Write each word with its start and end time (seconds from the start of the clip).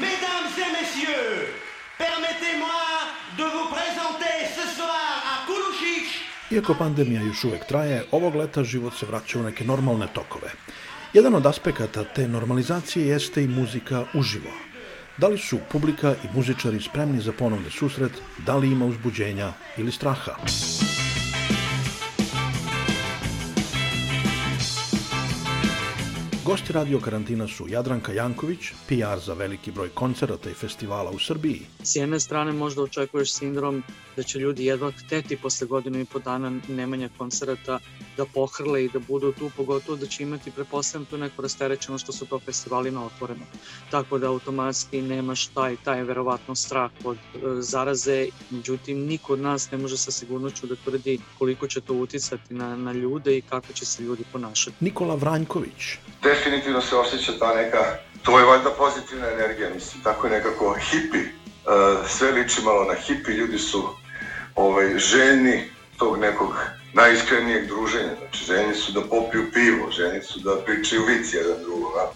Mesdames 0.00 0.52
et 0.56 0.72
messieurs, 0.72 1.48
permettez-moi 1.98 2.84
de 3.36 3.44
vous 3.44 3.68
présenter 3.76 4.34
ce 4.56 4.76
soir 4.76 5.12
à 5.32 5.46
Kulušić 5.46 6.08
Iako 6.50 6.74
pandemija 6.74 7.22
još 7.22 7.44
uvek 7.44 7.66
traje, 7.66 8.04
ovog 8.10 8.34
leta 8.34 8.64
život 8.64 8.94
se 8.94 9.06
vraća 9.06 9.38
u 9.38 9.42
neke 9.42 9.64
normalne 9.64 10.06
tokove. 10.14 10.50
Jedan 11.12 11.34
od 11.34 11.46
aspekata 11.46 12.04
te 12.04 12.28
normalizacije 12.28 13.06
jeste 13.06 13.44
i 13.44 13.48
muzika 13.48 14.04
uživo. 14.14 14.50
Da 15.16 15.28
li 15.28 15.38
su 15.38 15.58
publika 15.72 16.14
i 16.24 16.36
muzičari 16.36 16.80
spremni 16.80 17.20
za 17.20 17.32
ponovni 17.32 17.70
susret, 17.70 18.12
da 18.46 18.56
li 18.56 18.72
ima 18.72 18.84
uzbuđenja 18.84 19.52
ili 19.76 19.92
straha? 19.92 20.32
Gosti 26.44 26.72
radio 26.72 27.00
karantina 27.00 27.48
su 27.48 27.68
Jadranka 27.68 28.12
Janković, 28.12 28.58
PR 28.88 29.18
za 29.18 29.34
veliki 29.34 29.70
broj 29.70 29.88
koncerata 29.88 30.50
i 30.50 30.54
festivala 30.54 31.10
u 31.10 31.18
Srbiji, 31.18 31.60
S 31.82 31.96
jedne 31.96 32.20
strane 32.20 32.52
možda 32.52 32.82
očekuješ 32.82 33.32
sindrom 33.32 33.82
da 34.16 34.22
će 34.22 34.38
ljudi 34.38 34.64
jedva 34.64 34.90
hteti 34.90 35.36
posle 35.36 35.66
godinu 35.66 36.00
i 36.00 36.04
po 36.04 36.18
dana 36.18 36.52
nemanja 36.68 37.08
koncerata 37.18 37.78
da 38.16 38.24
pohrle 38.34 38.84
i 38.84 38.88
da 38.88 38.98
budu 38.98 39.32
tu, 39.32 39.50
pogotovo 39.56 39.96
da 39.96 40.06
će 40.06 40.22
imati, 40.22 40.50
prepostavljam, 40.50 41.06
tu 41.06 41.18
neko 41.18 41.42
rasterećeno 41.42 41.98
što 41.98 42.12
su 42.12 42.26
to 42.26 42.38
festivali 42.38 42.90
na 42.90 43.06
otvoreno. 43.06 43.44
Tako 43.90 44.18
da 44.18 44.28
automatski 44.28 45.02
nemaš 45.02 45.46
taj, 45.46 45.76
taj 45.84 46.02
verovatno 46.02 46.54
strah 46.54 46.90
od 47.04 47.16
e, 47.16 47.38
zaraze, 47.60 48.26
međutim 48.50 48.98
niko 48.98 49.32
od 49.32 49.40
nas 49.40 49.70
ne 49.70 49.78
može 49.78 49.96
sa 49.96 50.10
sigurnoću 50.10 50.66
da 50.66 50.76
tvrdi 50.76 51.18
koliko 51.38 51.66
će 51.66 51.80
to 51.80 51.94
uticati 51.94 52.54
na, 52.54 52.76
na 52.76 52.92
ljude 52.92 53.36
i 53.38 53.42
kako 53.42 53.72
će 53.72 53.84
se 53.86 54.02
ljudi 54.02 54.24
ponašati. 54.32 54.76
Nikola 54.80 55.14
Vranjković, 55.14 55.98
definitivno 56.22 56.80
se 56.80 56.96
osjeća 56.96 57.32
ta 57.38 57.54
neka, 57.54 57.78
to 58.22 58.38
je 58.38 58.44
valjda 58.44 58.70
pozitivna 58.70 59.28
energija, 59.28 59.70
mislim, 59.74 60.02
tako 60.02 60.26
je 60.26 60.32
nekako 60.32 60.76
hipi, 60.90 61.18
uh, 61.18 62.08
sve 62.08 62.32
liči 62.32 62.62
malo 62.64 62.84
na 62.84 62.94
hipi, 62.94 63.32
ljudi 63.32 63.58
su 63.58 63.88
ovaj, 64.54 64.98
željni 64.98 65.64
tog 65.98 66.18
nekog 66.18 66.54
najiskrenijeg 66.94 67.66
druženja, 67.66 68.14
znači 68.18 68.44
željni 68.44 68.74
su 68.74 68.92
da 68.92 69.00
popiju 69.00 69.42
pivo, 69.52 69.90
željni 69.90 70.22
su 70.22 70.40
da 70.40 70.56
pričaju 70.64 71.02
vici 71.04 71.36
jedan 71.36 71.62
drugog, 71.62 71.92
a? 71.96 72.06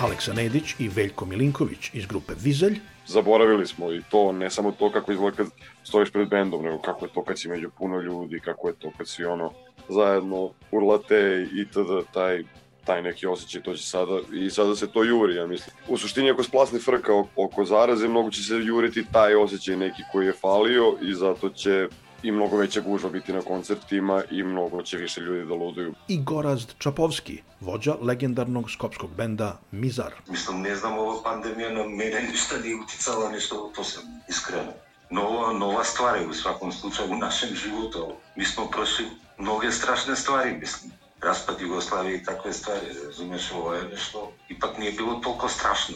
Aleksa 0.00 0.32
Nedić 0.32 0.74
i 0.78 0.88
Veljko 0.88 1.26
Milinković 1.26 1.90
iz 1.92 2.06
grupe 2.06 2.32
Vizelj, 2.40 2.80
zaboravili 3.06 3.66
smo 3.66 3.92
i 3.92 4.02
to, 4.10 4.32
ne 4.32 4.50
samo 4.50 4.72
to 4.72 4.92
kako 4.92 5.12
izgleda 5.12 5.36
kad 5.36 5.46
stojiš 5.84 6.10
pred 6.10 6.28
bendom, 6.28 6.64
nego 6.64 6.78
kako 6.78 7.04
je 7.04 7.12
to 7.14 7.24
kad 7.24 7.38
si 7.38 7.48
među 7.48 7.70
puno 7.78 8.00
ljudi, 8.00 8.40
kako 8.40 8.68
je 8.68 8.74
to 8.74 8.90
kad 8.98 9.08
si 9.08 9.24
ono 9.24 9.52
zajedno 9.88 10.50
urlate 10.70 11.46
i 11.52 11.66
tada 11.74 12.02
taj 12.14 12.44
taj 12.84 13.02
neki 13.02 13.26
osjećaj, 13.26 13.62
to 13.62 13.74
će 13.74 13.86
sada, 13.86 14.20
i 14.32 14.50
sada 14.50 14.76
se 14.76 14.86
to 14.86 15.04
juri, 15.04 15.34
ja 15.34 15.46
mislim. 15.46 15.76
U 15.88 15.98
suštini, 15.98 16.30
ako 16.30 16.42
splasne 16.42 16.78
frka 16.78 17.12
oko 17.36 17.64
zaraze, 17.64 18.08
mnogo 18.08 18.30
će 18.30 18.42
se 18.42 18.54
juriti 18.54 19.04
taj 19.12 19.34
osjećaj 19.34 19.76
neki 19.76 20.02
koji 20.12 20.26
je 20.26 20.32
falio 20.32 20.96
i 21.02 21.14
zato 21.14 21.48
će 21.48 21.88
i 22.22 22.32
mnogo 22.32 22.56
veća 22.56 22.80
gužva 22.80 23.10
biti 23.10 23.32
na 23.32 23.40
koncertima 23.40 24.22
i 24.30 24.42
mnogo 24.42 24.82
će 24.82 24.96
više 24.96 25.20
ljudi 25.20 25.46
da 25.46 25.54
luduju. 25.54 25.94
i 26.08 26.22
Gorazd 26.22 26.70
Čapovski, 26.78 27.42
vođa 27.60 27.94
legendarnog 28.00 28.70
skopskog 28.70 29.10
benda 29.16 29.58
Mizar. 29.70 30.12
Mislim, 30.28 30.60
ne 30.60 30.76
znam, 30.76 30.98
ova 30.98 31.22
pandemija 31.22 31.70
na 31.72 31.84
mene 31.84 32.22
ništa 32.30 32.58
nije 32.58 32.76
uticala, 32.76 33.30
nešto, 33.30 33.72
to 33.74 33.84
sam 33.84 34.02
iskreno. 34.28 34.72
Nova, 35.10 35.52
nova 35.52 35.84
stvar 35.84 36.20
je 36.20 36.26
u 36.26 36.34
svakom 36.34 36.72
slučaju 36.72 37.12
u 37.12 37.16
našem 37.16 37.48
životu. 37.54 38.12
Mi 38.36 38.44
smo 38.44 38.66
prošli 38.66 39.04
mnoge 39.38 39.70
strašne 39.70 40.16
stvari, 40.16 40.52
mislim. 40.60 40.92
Raspad 41.22 41.60
Jugoslavije 41.60 42.16
i 42.16 42.24
takve 42.24 42.52
stvari, 42.52 42.86
razumeš, 43.06 43.52
ovo 43.52 43.74
je 43.74 43.88
nešto, 43.88 44.32
ipak 44.48 44.78
nije 44.78 44.92
bilo 44.92 45.14
toliko 45.14 45.48
strašno. 45.48 45.94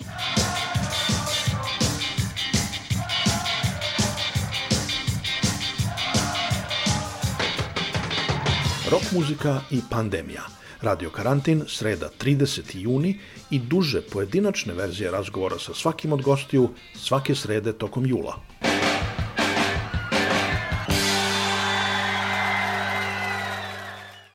Rock 8.90 9.12
muzika 9.12 9.60
i 9.70 9.80
pandemija. 9.90 10.42
Radio 10.80 11.10
Karantin, 11.10 11.64
sreda 11.68 12.10
30. 12.20 12.60
juni 12.76 13.20
i 13.50 13.58
duže 13.58 14.00
pojedinačne 14.12 14.74
verzije 14.74 15.10
razgovora 15.10 15.58
sa 15.58 15.74
svakim 15.74 16.12
od 16.12 16.22
gostiju 16.22 16.68
svake 16.94 17.34
srede 17.34 17.72
tokom 17.72 18.06
jula. 18.06 18.40